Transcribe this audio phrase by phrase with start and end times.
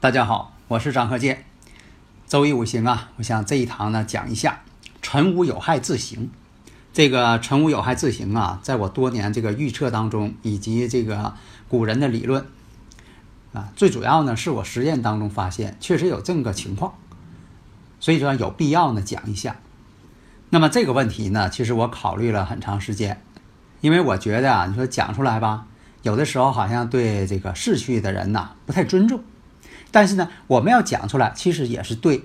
[0.00, 1.44] 大家好，我是张鹤剑。
[2.26, 4.62] 周易五行啊，我想这一堂呢讲一下
[5.02, 6.30] 辰午有害自刑。
[6.90, 11.34] 这个辰午有害自刑啊，在我多年这个预测当中，以及这个
[11.68, 12.46] 古人的理论
[13.52, 16.94] 啊，最主要呢是我实验当中发现确实有这么个情况，
[18.00, 19.56] 所以说有必要呢讲一下。
[20.48, 23.22] 那么这个问题呢，其实我考虑了很长时间，
[23.82, 25.66] 因为我觉得啊，你说讲出来吧，
[26.00, 29.22] 有的时候好像对这个逝去的人呐不太尊重。
[29.90, 32.22] 但是呢，我们要讲出来，其实也是对，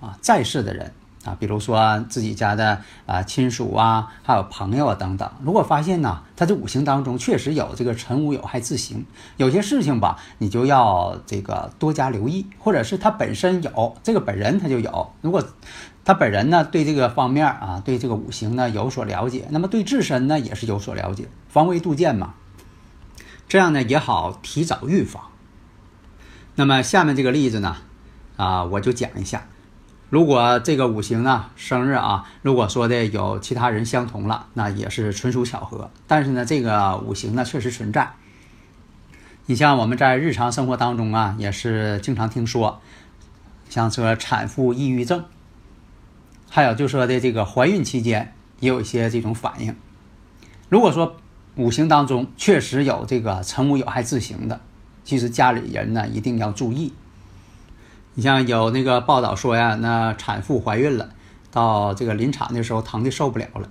[0.00, 0.92] 啊，在世的人
[1.24, 5.30] 啊，比如说自己家的啊亲属啊，还有朋友啊等等。
[5.42, 9.04] 如果发现呢，他这五行当中确实有这个辰午有害自刑，
[9.36, 15.10] 有些事情吧，你就要这个多加留意，或者是他本身有这个本人他就有。
[15.20, 15.42] 如果
[16.04, 22.34] 他本人呢对这个方面啊，对这个五行呢有所了解，那么对自身呢也是有所了解，防微杜渐嘛，
[23.48, 25.22] 这样呢也好提早预防。
[26.58, 27.76] 那么下面这个例子呢，
[28.36, 29.46] 啊，我就讲一下。
[30.10, 35.88] 如果这个五行呢，生日啊，如果说的有其他人相同了，那也是纯属巧合。
[36.08, 38.10] 但是呢，这个五行呢确实存在。
[39.46, 42.80] 你像我们在日常生活当中啊，也是经常听说，
[43.68, 45.26] 像说产妇抑郁症，
[46.50, 49.76] 还有就说的这个怀孕期间也有一些这种反应。
[50.68, 51.14] 如果说
[51.54, 54.60] 五行当中确实有这个辰午有害自刑的。
[55.08, 56.92] 其实家里人呢一定要注意。
[58.12, 61.08] 你像有那个报道说呀，那产妇怀孕了，
[61.50, 63.70] 到这个临产的时候疼的受不了了，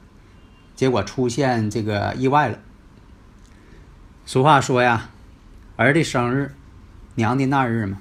[0.76, 2.58] 结果出现这个意外了。
[4.26, 5.12] 俗话说呀，
[5.76, 6.56] 儿的生日，
[7.14, 8.00] 娘的那日嘛。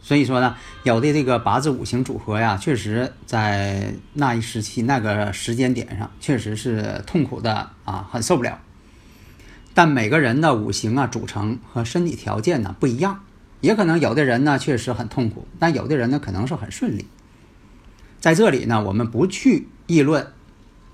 [0.00, 8.56] 所以说呢，有的这个八字五行组合呀，确实在那一时期那个时间点上，确实是痛苦的啊，很受不了。
[9.74, 13.24] 但每个人的五行啊组成和身体条件呢不一样，
[13.60, 17.06] 也可能有的人呢确实很痛苦，但有的人呢可能是很顺利。
[18.20, 20.32] 在这里呢，我们不去议论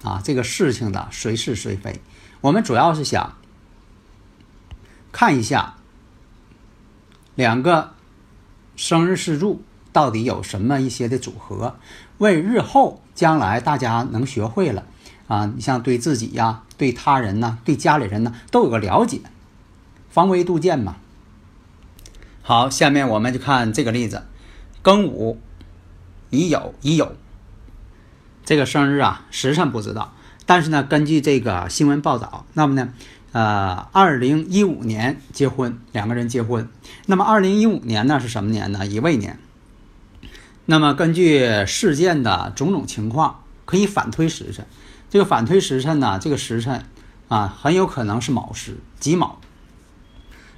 [0.03, 2.00] 啊这个事情的谁是谁非，
[2.41, 3.37] 我们主要是想
[5.10, 5.75] 看一下
[7.34, 7.95] 两个
[8.77, 11.78] 生日四柱到底有什么一些的组合，
[12.19, 14.86] 为日后将来大家能学会了。
[15.28, 19.21] 啊，你像对自己呀、对他人呢、对家里人呢，都有个了解，
[20.10, 20.97] 防微杜渐嘛。
[22.42, 24.25] 好，下面我们就看这个例子：
[24.83, 25.39] 庚午
[26.30, 27.10] 乙酉乙酉，
[28.45, 30.15] 这个生日啊时辰不知道，
[30.47, 32.95] 但是呢，根据这个新闻报道，那么呢，
[33.33, 36.66] 呃，二零一五年结婚，两个人结婚。
[37.04, 38.86] 那么二零一五年呢是什么年呢？
[38.86, 39.39] 乙未年。
[40.65, 44.66] 那么根据事件的种种情况，可以反推时辰。
[45.10, 46.84] 这个反推时辰呢，这个时辰
[47.28, 49.41] 啊，很有可能是卯时己卯。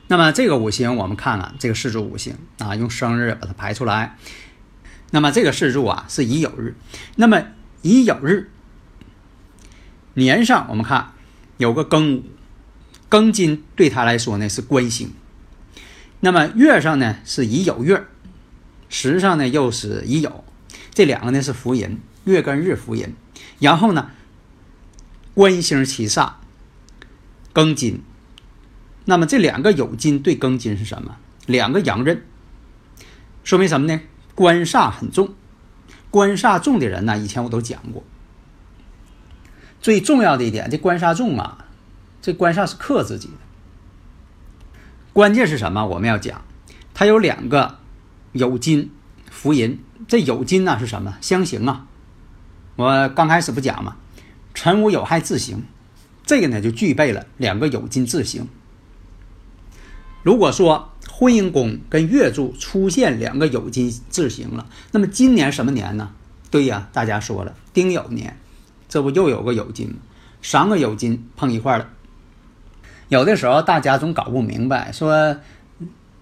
[0.09, 4.17] 那么这个五行我们看看这个四柱五行啊，用生日把它排出来。
[5.13, 6.75] 那么这个四柱啊是乙酉日，
[7.17, 7.43] 那么
[7.83, 8.51] 乙酉日
[10.15, 11.13] 年上我们看
[11.59, 12.25] 有个庚午，
[13.09, 15.13] 庚金对他来说呢是官星。
[16.21, 18.05] 那么月上呢是乙酉月，
[18.89, 20.33] 时上呢又是乙酉，
[20.93, 23.15] 这两个呢是福银，月跟日福银。
[23.59, 24.11] 然后呢，
[25.35, 26.33] 官星七煞，
[27.55, 28.03] 庚金。
[29.05, 31.17] 那么这两个酉金对庚金是什么？
[31.47, 32.23] 两个阳刃，
[33.43, 34.01] 说明什么呢？
[34.35, 35.35] 官煞很重，
[36.11, 38.05] 官煞重的人呢，以前我都讲过。
[39.81, 41.67] 最重要的一点，这官煞重啊，
[42.21, 43.35] 这官煞是克自己的。
[45.13, 45.87] 关键是什么？
[45.87, 46.43] 我们要讲，
[46.95, 47.79] 它有两个
[48.35, 48.93] 酉金
[49.31, 51.17] 福银，这酉金呢是什么？
[51.21, 51.87] 相刑啊。
[52.77, 53.97] 我刚开始不讲吗？
[54.63, 55.63] 辰午有害自刑，
[56.27, 58.47] 这个呢就具备了两个酉金自刑。
[60.23, 66.11] 如果说婚姻宫跟月柱出现两个酉金自刑了，那么今年什么年呢？
[66.51, 68.37] 对呀，大家说了，丁酉年，
[68.87, 69.97] 这不又有个酉金吗？
[70.43, 71.89] 三个酉金碰一块了。
[73.09, 75.39] 有的时候大家总搞不明白，说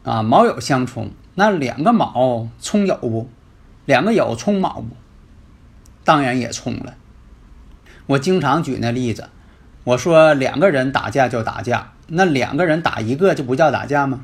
[0.04, 3.28] 啊卯酉相冲，那两个卯冲酉不？
[3.84, 4.94] 两个酉冲卯不？
[6.04, 6.94] 当然也冲了。
[8.08, 9.28] 我经常举那例子，
[9.84, 14.22] 我说两个人打架就打架，那两个人打一个就不叫打架吗？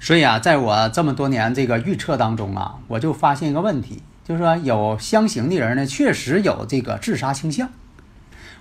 [0.00, 7.70] 所以啊，在我这么多年这个预测当中啊，我就发现一个问题，就是说有相刑的人呢，确实有这个自杀倾向，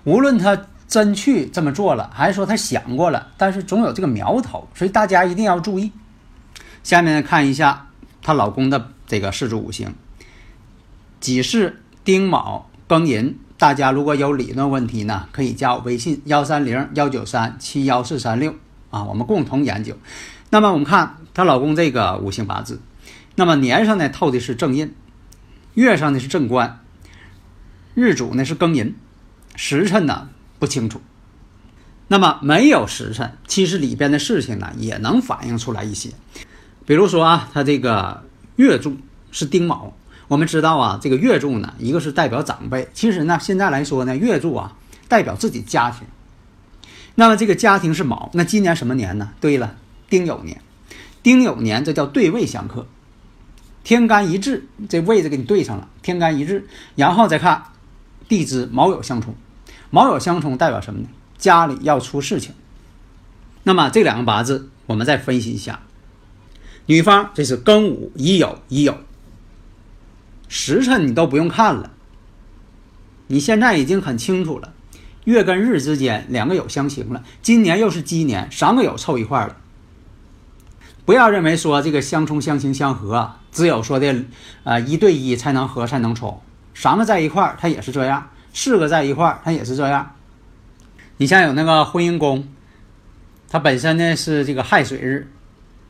[0.04, 0.68] 无论他。
[0.88, 3.30] 真去这么做了，还是说他想过了？
[3.38, 5.92] 但是总有这个苗头，所以大家一定要注意。
[6.84, 7.88] 下面看一下
[8.22, 9.96] 她老公的这个四柱五行：
[11.20, 13.36] 己巳、丁卯、庚寅。
[13.58, 18.54] 大家如果有理论问题呢，可以加我微信幺三零幺九三七幺四三六
[18.90, 19.98] 啊，我们共同研究。
[20.50, 22.82] 那么我们看她老公这个五行八字，
[23.36, 24.94] 那么年上呢透的是正印，
[25.74, 26.80] 月上呢是正官，
[27.94, 28.96] 日主呢是庚寅，
[29.56, 30.30] 时辰呢。
[30.58, 31.02] 不清楚，
[32.08, 36.12] 那么没有时辰，其实里边的事情呢也能反映出来一些。
[36.86, 38.24] 比如说啊，他这个
[38.56, 38.96] 月柱
[39.32, 39.94] 是丁卯，
[40.28, 44.76] 我们知道啊，这个月柱呢，一个是代表长辈，其实呢，现在来说呢，月柱啊
[45.08, 46.08] 代表自己家庭。
[47.16, 49.32] 那么这个家庭是卯，那今年什么年呢？
[49.40, 49.76] 对了，
[50.10, 50.62] 丁酉年。
[51.24, 52.86] 丁酉年这叫对位相克，
[53.84, 57.64] 天干一致，这位置给你对上了，天干一致，然后再看
[58.28, 59.36] 地支卯酉相冲。
[59.90, 61.08] 卯酉相冲代表什么呢？
[61.38, 62.54] 家里要出事情。
[63.64, 65.80] 那么这两个八字，我们再分析一下。
[66.86, 68.96] 女方这是庚午乙酉乙酉，
[70.48, 71.92] 时辰你都不用看了，
[73.28, 74.74] 你现在已经很清楚了。
[75.26, 79.58] 月跟日之间两个有相刑了，今年又是鸡年，三个有凑一块了。
[81.04, 84.26] 不要认为说这个相冲相刑相合，只有说的
[84.64, 86.42] 啊一对一才能合才能冲，
[86.74, 88.30] 三个在一块它也是这样。
[88.54, 90.16] 四个在一块儿，它也是这样。
[91.18, 92.48] 你像有那个婚姻宫，
[93.50, 95.32] 它本身呢是这个亥水日，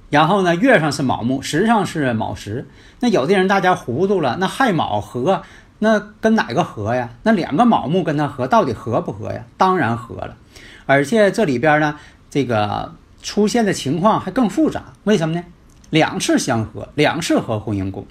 [0.10, 2.68] 然后呢月上是卯木，时上是卯时。
[3.00, 5.44] 那有的人大家糊涂了，那亥卯合，
[5.80, 7.10] 那跟哪个合呀？
[7.24, 9.44] 那两个卯木跟它合，到底合不合呀？
[9.58, 10.38] 当然合了。
[10.86, 11.96] 而且这里边呢，
[12.30, 14.94] 这个出现的情况还更复杂。
[15.04, 15.44] 为什么呢？
[15.90, 18.06] 两次相合，两次合婚姻宫。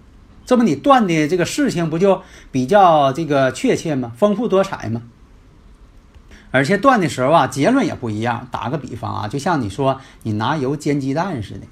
[0.45, 2.21] 这不你断的这个事情不就
[2.53, 4.13] 比较这个确切吗？
[4.17, 5.03] 丰富多彩吗？
[6.51, 8.47] 而且断的时候啊，结论也不一样。
[8.51, 11.67] 打个比方啊，就像你说你拿油煎鸡蛋似的，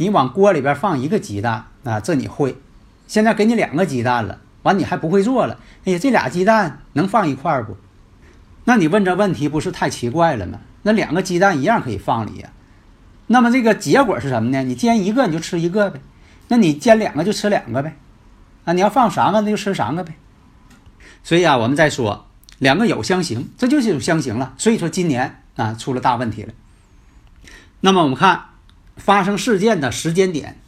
[0.00, 2.56] 你往锅里边放一个鸡蛋啊，这你会。
[3.06, 5.60] 现在给你两个鸡蛋了，完你还不会做了。
[5.84, 7.76] 哎呀，这俩鸡蛋能放一块不？
[8.64, 10.60] 那你问这问题不是太奇怪了吗？
[10.84, 12.48] 那两个鸡蛋一样可以放里呀。
[13.26, 14.62] 那么这个结果是什么呢？
[14.62, 16.00] 你煎一个你就吃一个呗，
[16.48, 17.98] 那你煎两个就吃两个呗。
[18.64, 20.14] 啊，你要放三个，那就吃三个呗。
[21.22, 22.26] 所以啊，我们再说
[22.58, 24.54] 两个有相形，这就是有相形了。
[24.56, 26.54] 所以说今年啊出了大问题了。
[27.80, 28.44] 那么我们看
[28.96, 30.58] 发生事件的时间点，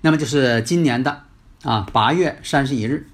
[0.00, 1.22] 那么就是今年的
[1.62, 3.06] 啊八月三十一日。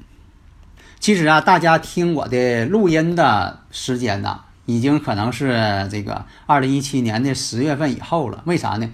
[0.99, 8.43] 其实啊，大家听我的录音的时间呢，已经可能是这个二零一七年的十月份以后了。
[8.47, 8.91] 为啥呢？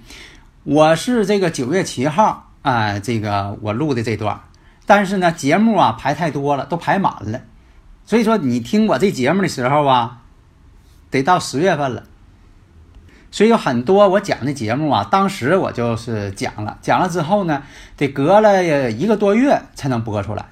[0.65, 4.41] 我是这个九月七号啊，这个我录的这段。
[4.85, 7.41] 但是呢，节目啊排太多了，都排满了，
[8.05, 10.23] 所以说你听我这节目的时候啊，
[11.09, 12.05] 得到十月份了。
[13.33, 17.63] 所以有很多我讲的节目啊，当时我就是讲了，讲了之后呢，
[17.97, 20.45] 得隔了一个多月才能播出来。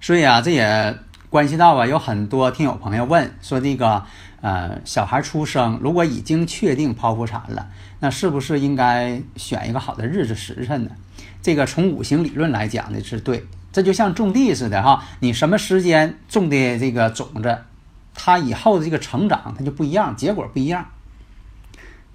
[0.00, 0.96] 所以啊，这也
[1.28, 4.02] 关系到啊，有很多听友朋友问说，这个
[4.40, 7.68] 呃小孩出生如果已经确定剖腹产了，
[8.00, 10.90] 那是不是应该选一个好的日子时辰呢？
[11.42, 17.58] 这个从五行理论来讲呢是对，这就像种地似的哈，你什么时间种的这个种子，
[18.14, 20.86] 它以后的这个成长它就不一样，结果不一样。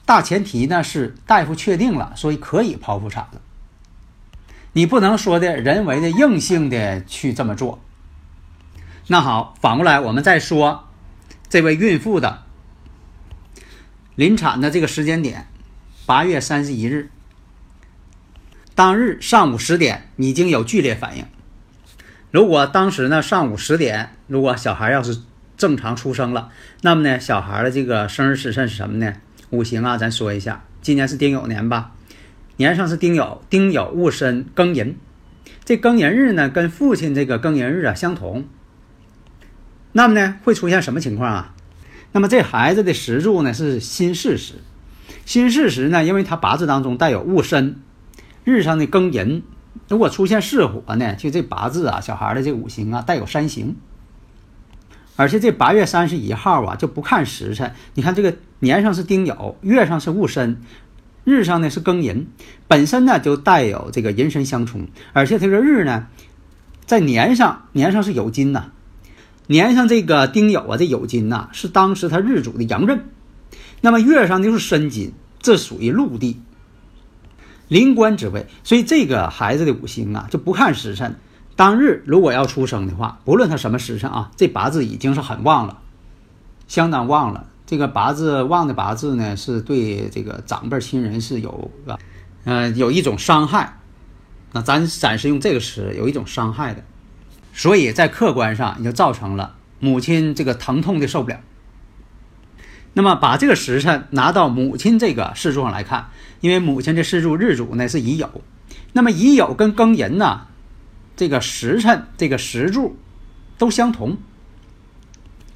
[0.05, 3.41] 大前提呢是大夫确定了，所以可以剖腹产了。
[4.73, 7.81] 你不能说的人为的硬性的去这么做。
[9.07, 10.87] 那好，反过来我们再说
[11.49, 12.43] 这位孕妇的
[14.15, 15.47] 临产的这个时间点，
[16.05, 17.09] 八月三十一日
[18.75, 21.25] 当日上午十点已经有剧烈反应。
[22.31, 25.21] 如果当时呢上午十点，如果小孩要是
[25.57, 26.49] 正常出生了，
[26.81, 29.13] 那么呢小孩的这个生日时辰是什么呢？
[29.51, 31.91] 五行啊，咱说一下，今年是丁酉年吧。
[32.57, 34.95] 年上是丁酉，丁酉戊申庚寅，
[35.65, 38.45] 这庚寅日呢，跟父亲这个庚寅日啊相同。
[39.91, 41.55] 那么呢，会出现什么情况啊？
[42.13, 44.55] 那么这孩子的时柱呢是辛巳时，
[45.25, 47.81] 辛巳时呢，因为他八字当中带有戊申，
[48.43, 49.43] 日上的庚寅，
[49.87, 53.75] 如果出现巳火呢，就这八字啊，小孩的这五行啊带有三刑。
[55.15, 60.61] 而且这八月三十一号啊，就不看时辰，你看这个年上是丁酉，月上是戊申。
[61.23, 62.27] 日上呢是庚寅，
[62.67, 66.07] 本身呢就带有这个寅申相冲，而且这个日呢，
[66.85, 68.71] 在年上年上是酉金呐，
[69.45, 73.05] 年上这个丁酉啊，这酉金呐是当时他日主的阳刃，
[73.81, 76.41] 那么月上就是申金，这属于陆地。
[77.67, 81.15] 临官之位，所以这个孩子的五行啊就不看时辰，
[81.55, 85.77] 当日如果要出生的话，不论他什么时辰啊，这八字已经是很旺了，
[86.67, 87.45] 相当旺了。
[87.71, 91.97] 这个八字旺的八字呢，是对这个长辈亲人是有啊，
[92.43, 93.79] 呃，有一种伤害。
[94.51, 96.83] 那咱暂时用这个词，有一种伤害的，
[97.53, 101.39] 所以在客观上也就造成了母亲这个疼痛的受不了。
[102.91, 106.09] 那么把这个时辰拿到母亲这个事柱上来看，
[106.41, 108.27] 因为母亲的事柱日主呢是乙酉，
[108.91, 110.41] 那么乙酉跟庚寅呢，
[111.15, 112.97] 这个时辰这个时柱
[113.57, 114.17] 都相同。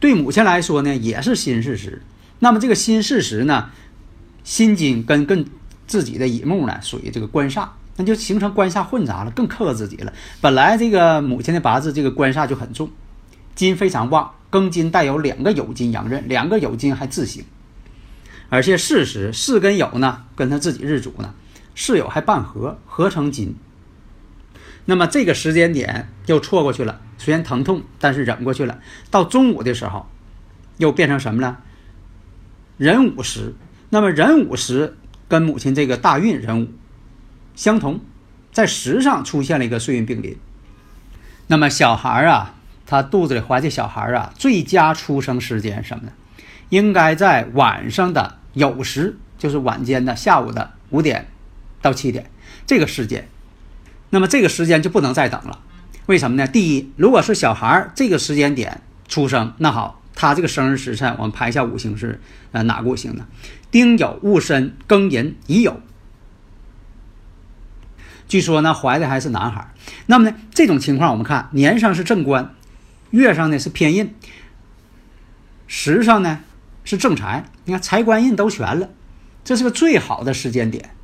[0.06, 2.04] 对母亲来说呢，也是新事实。
[2.38, 3.72] 那么这个新事实呢，
[4.44, 5.44] 心金跟跟
[5.88, 10.14] 自己的乙木呢，属于这个官煞，那就形成官煞混杂了，更克自己了。
[10.42, 12.88] 本来这个母亲的八字这个官煞就很重，
[13.56, 17.44] 金非常旺，庚金带有两个酉金阳刃，两个酉金还自刑，
[18.50, 21.34] 而且事实巳跟酉呢，跟他自己日主呢，
[21.74, 23.56] 巳酉还半合，合成金。
[24.86, 28.80] 那么这个时间点又错过去了，虽然疼痛，但是忍过去了。
[29.10, 30.08] 到中午的时候，
[30.78, 31.60] 又变成什么了？
[32.78, 33.56] 壬午时。
[33.90, 36.68] 那么壬午时跟母亲这个大运壬午
[37.56, 38.02] 相同，
[38.52, 40.38] 在时上出现了一个岁运并临。
[41.48, 46.12] 那么小孩啊，他肚子里怀这小孩啊，最佳出生时间什么呢？
[46.70, 51.28] 应该在晚上的酉时，就是晚间的下午的五点
[51.82, 52.30] 到七点
[52.66, 53.28] 这个时间。
[54.16, 55.60] 那么这个时间就不能再等了，
[56.06, 56.48] 为什么呢？
[56.48, 58.80] 第一，如果是小孩儿这个时间点
[59.10, 62.22] 出生，那好，他这个生日时辰我们排一下五行是
[62.54, 63.28] 呃哪个五行呢？
[63.72, 65.74] 丁酉戊申庚寅乙酉。
[68.30, 69.74] 据说呢怀的还是男孩。
[70.06, 72.56] 那么呢这种情况我们看年上是正官，
[73.10, 74.16] 月上呢是偏印，
[75.68, 76.40] 时上呢
[76.86, 78.92] 是正财，你看财官印都全了，
[79.44, 80.95] 这是个最好的时间点。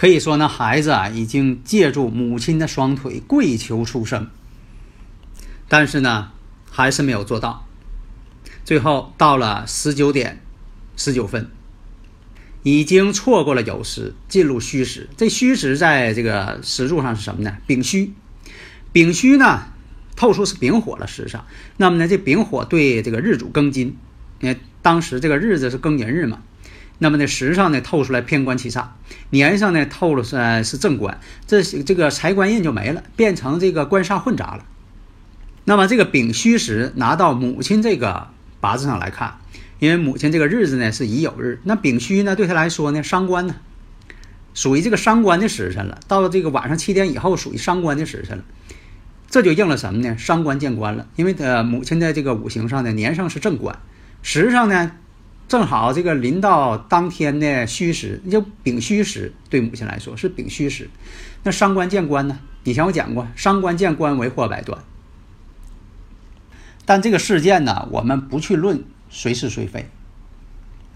[0.00, 4.30] 可以说呢，孩子啊已经借助母亲的双腿跪求出生，
[5.68, 6.32] 但是呢
[6.70, 7.66] 还是没有做到。
[8.64, 10.40] 最后到了十九点
[10.96, 11.50] 十九分，
[12.62, 15.10] 已经错过了酉时，进入戌时。
[15.18, 17.58] 这戌时在这个时柱上是什么呢？
[17.66, 18.14] 丙戌。
[18.92, 19.64] 丙戌呢
[20.16, 21.44] 透出是丙火了时上。
[21.76, 23.98] 那么呢这丙火对这个日主庚金，
[24.40, 26.40] 因为当时这个日子是庚寅日嘛。
[27.02, 28.88] 那么呢，时上呢透出来偏官七煞，
[29.30, 34.66] 年上呢透了是是正官，这这个财官印就没了，变成这个官煞混杂了。
[35.64, 38.28] 那么这个丙戌时拿到母亲这个
[38.60, 39.38] 八字上来看，
[39.78, 43.56] 因为母亲这个日子呢是乙酉日，那丙戌呢对他来说呢伤官呢，
[44.52, 45.98] 属于这个伤官的时辰了。
[46.06, 48.44] 到了这个晚上七点以后，属于伤官的时辰了，
[49.30, 50.18] 这就应了什么呢？
[50.18, 53.78] 伤官见官了，因为呃母亲在这个五行上呢年上是正官，
[54.20, 54.92] 时上呢。
[55.50, 60.88] 正好这个临到当天的戌时，就丙戌时，对母亲来说是丙戌时。
[61.42, 62.38] 那伤官见官呢？
[62.62, 64.80] 以前我讲过，伤官见官为祸百端。
[66.84, 69.90] 但这个事件呢，我们不去论谁是谁非，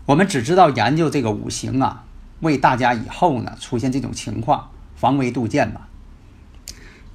[0.07, 2.05] 我们只知道研究这个五行啊，
[2.39, 5.89] 为大家以后呢出现这种情况防微杜渐吧。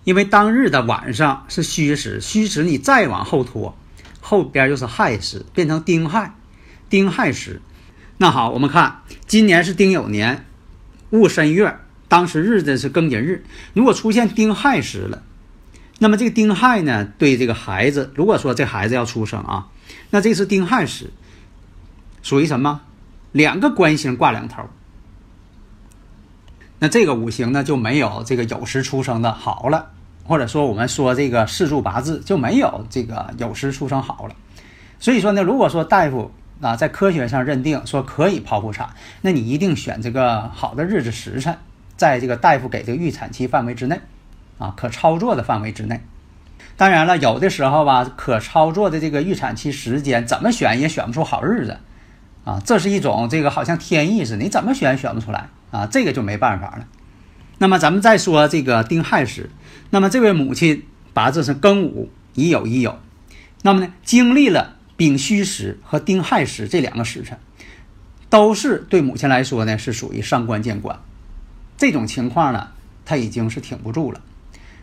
[0.04, 3.78] 因为当日的晚上是戌时，戌时你再往后拖，
[4.20, 6.34] 后边又是亥时，变成丁亥，
[6.90, 7.62] 丁亥时。
[8.18, 10.46] 那好，我们看今年是丁酉年
[11.12, 13.46] 戊申月，当时日子是庚寅日。
[13.74, 15.24] 如果出现丁亥时了，
[16.00, 19.68] 那么这个丁亥呢，对这个孩子，如果说这孩子要出生啊，
[20.10, 21.12] 那这是丁亥时，
[22.22, 22.82] 属于什么？
[23.32, 24.64] 两个官星挂两头。
[26.80, 29.92] 那这个五行呢就没有这个酉时出生的好了，
[30.24, 34.36] 或者说我们说这个四柱八字就没有这个酉时出生好了。
[35.00, 36.32] 所以说呢，如果说大夫
[36.62, 38.90] 啊在科学上认定说可以剖腹产，
[39.22, 41.58] 那你一定选这个好的日子时辰，
[41.98, 44.00] 在这个大夫给这个预产期范围之内，
[44.58, 46.02] 啊可操作的范围之内。
[46.76, 51.78] 当然了，有的时候吧，可操作的这个预产期时间怎么选也选不出好日子，
[52.46, 55.50] 啊，这是一种这个好像天意似的，你怎么选选不出来。
[55.72, 56.88] 啊，这个就没办法了。
[57.60, 59.52] 那么咱们再说这个丁亥时，
[59.92, 62.96] 那么这位母亲八字是庚午已酉已酉，
[63.62, 67.38] 那么呢，经历了丙戌时和丁亥时这两个时辰，
[68.30, 71.00] 都是对母亲来说呢是属于伤官见官。
[71.78, 72.68] 这种情况呢，
[73.06, 74.20] 他已经是挺不住了。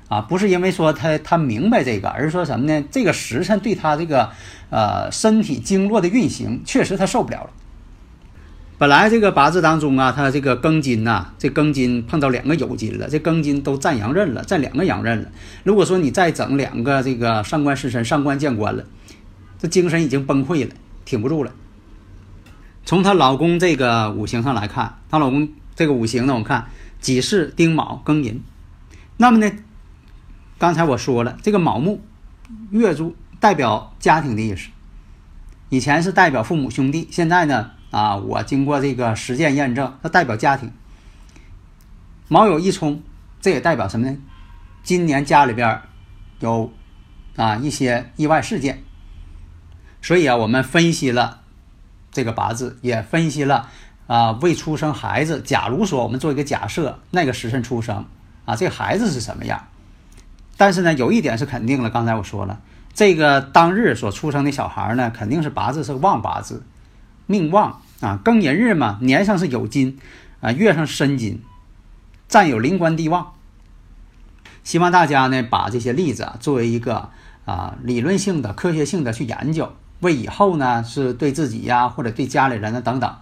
[0.08, 2.82] 啊，不是因为说他他明白这个，而是说什么呢？
[2.90, 4.30] 这个时辰对他这个
[4.70, 7.50] 呃身体经络的运行，确实他受不了了。
[8.78, 15.28] 本来这个八字当中啊，他这个庚金呐，这庚金碰到两个酉金了，这庚金都占阳刃了，占两个阳刃了。
[15.62, 18.84] 如果说你再整两个这个上官失神、上官见官了，
[19.68, 21.52] 精神已经崩溃了，挺不住了。
[22.84, 26.68] 从她老公这个五行上来看，她老公这个五行呢，我们看
[27.00, 28.42] 己巳、丁卯、庚寅。
[29.16, 29.50] 那么呢，
[30.58, 32.00] 刚才我说了，这个卯木
[32.70, 34.68] 月柱代表家庭的意思，
[35.68, 37.72] 以前是代表父母兄弟，现在呢？
[37.90, 40.70] 啊，我经过这个实践验证，它代表家庭。
[42.28, 43.02] 卯酉一冲，
[43.40, 44.16] 这也代表什么呢？
[44.82, 45.80] 今年家里边
[46.40, 46.72] 有
[47.36, 48.82] 啊一些意外事件。
[50.06, 51.40] 所以啊，我们分析了
[52.12, 53.68] 这个八字，也分析了
[54.06, 55.40] 啊未出生孩子。
[55.40, 58.04] 假如说我们做一个假设，那个时辰出生
[58.44, 59.66] 啊，这孩子是什么样？
[60.56, 62.60] 但是呢，有一点是肯定了，刚才我说了，
[62.94, 66.62] 这个当日所出生的小孩呢，肯定是八字是旺八字。
[67.26, 69.98] 命旺啊，庚寅日嘛，年上是有金，
[70.40, 71.42] 啊，月上申金，
[72.28, 73.32] 占有灵官地旺。
[74.62, 77.10] 希望大家呢把这些例子啊作为一个
[77.44, 83.16] 啊理论性的、科学性的去研究，为以后呢是对自己呀或者对家里人呢等等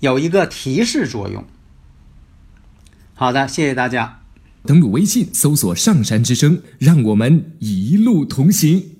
[0.00, 1.44] 有一个提示作用。
[3.14, 4.20] 好的，谢谢大家。
[4.64, 8.91] 登录微信搜索“上山之声”，让我们一路同行。